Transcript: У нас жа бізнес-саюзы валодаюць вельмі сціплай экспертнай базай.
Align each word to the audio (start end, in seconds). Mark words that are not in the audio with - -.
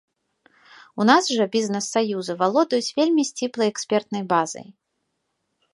У 1.03 1.05
нас 1.09 1.23
жа 1.41 1.45
бізнес-саюзы 1.55 2.33
валодаюць 2.41 2.93
вельмі 3.01 3.23
сціплай 3.33 3.67
экспертнай 3.75 4.23
базай. 4.35 4.65